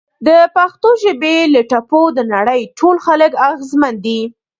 د 0.27 0.29
پښتو 0.55 0.89
ژبې 1.03 1.37
له 1.53 1.61
ټپو 1.69 2.01
د 2.17 2.19
نړۍ 2.33 2.61
ټول 2.79 2.95
خلک 3.05 3.31
اغیزمن 3.49 3.93
دي! 4.05 4.21